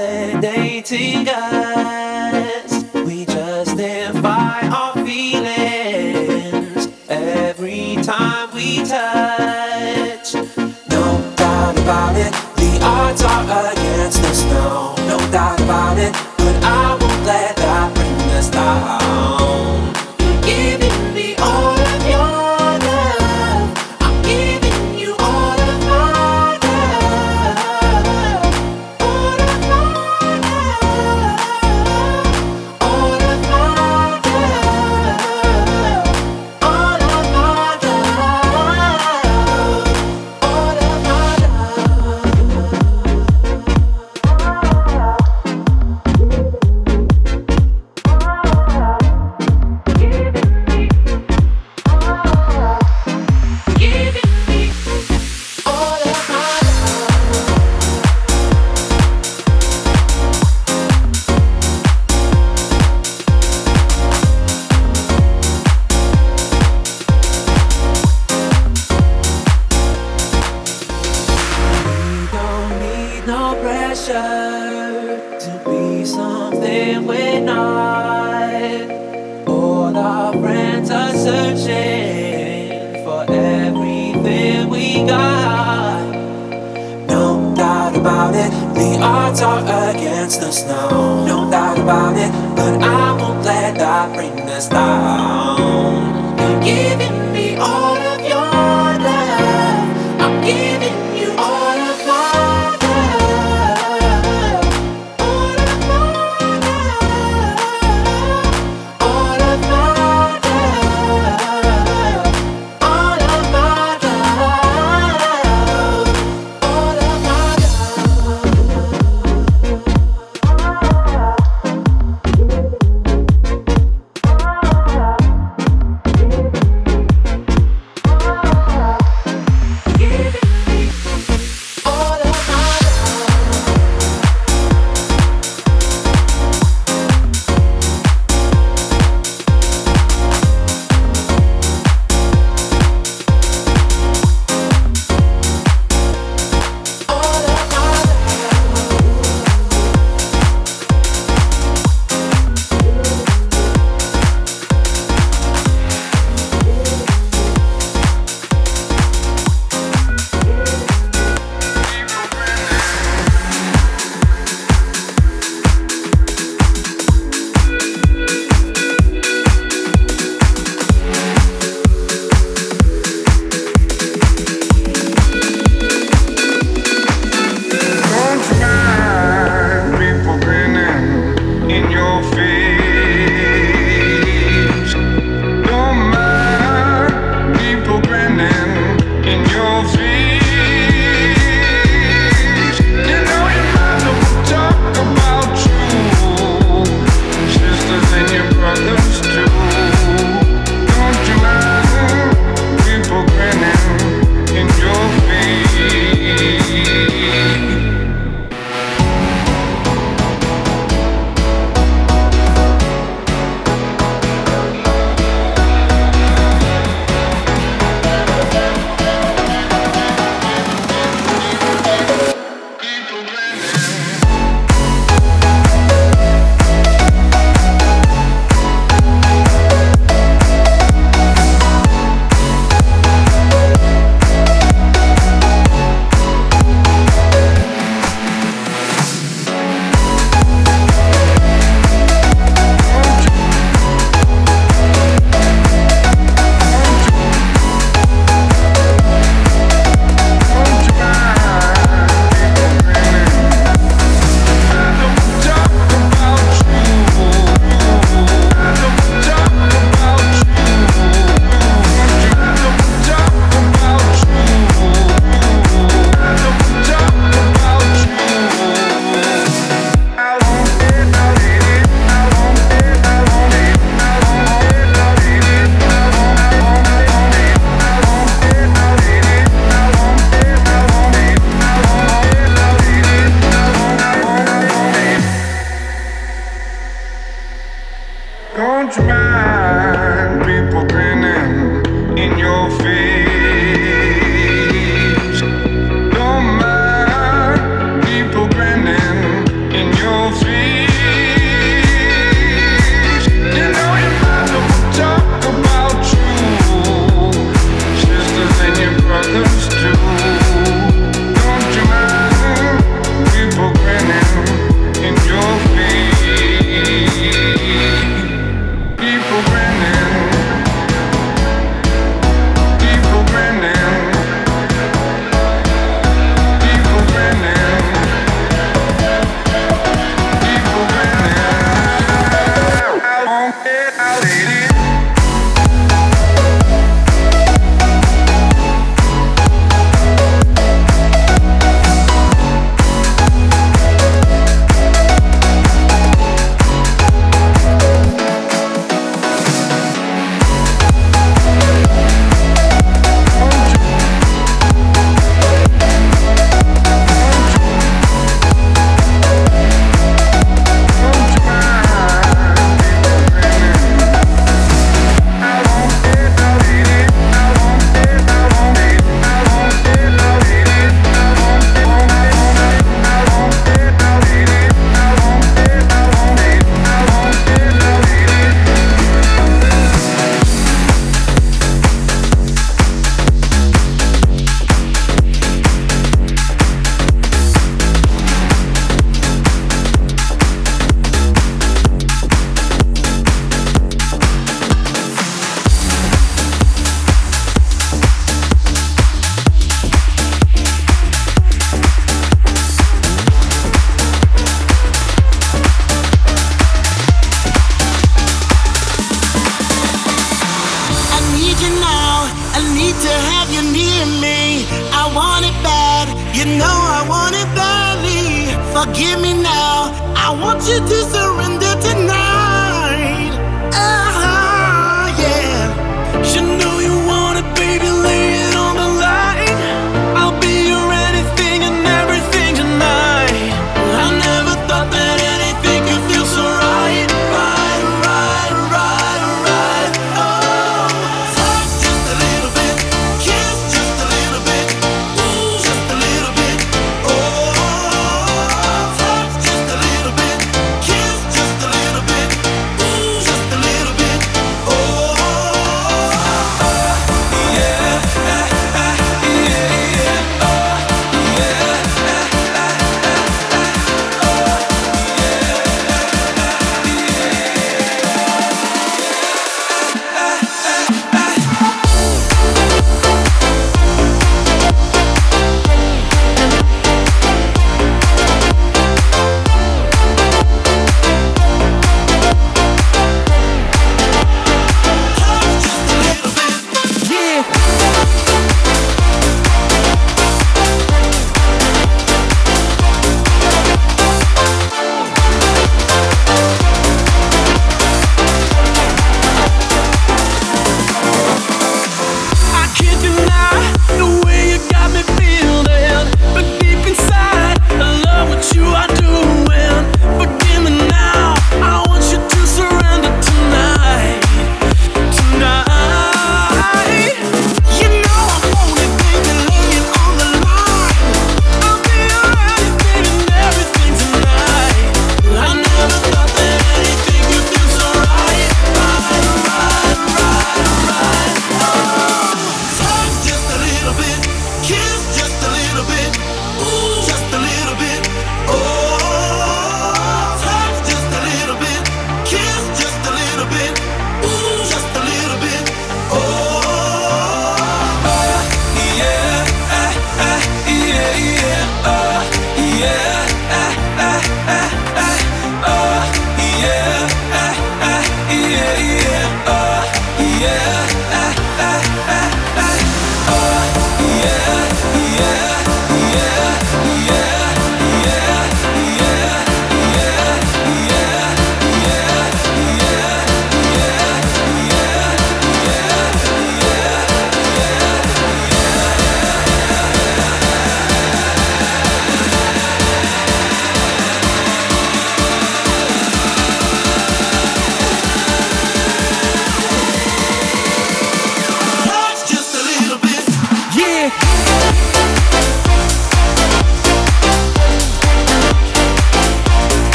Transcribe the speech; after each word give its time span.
they're 0.00 0.40
dating 0.40 1.28
us. 1.28 2.84
We 2.94 3.26
justify 3.26 4.66
our 4.68 4.94
feelings 5.04 6.88
every 7.08 7.96
time 8.02 8.48
we 8.54 8.78
touch. 8.78 10.34
No 10.88 11.04
doubt 11.36 11.78
about 11.78 12.16
it, 12.16 12.32
the 12.56 12.78
odds 12.82 13.22
are 13.22 13.72
against 13.72 14.22
us 14.24 14.44
now. 14.44 14.94
No 15.06 15.18
doubt 15.30 15.60
about 15.60 15.98
it, 15.98 16.12
but 16.38 16.56
I 16.64 16.96
won't 17.00 17.26
let 17.26 17.56
that 17.56 17.94
bring 17.94 18.30
us 18.38 18.48
down. 18.50 19.49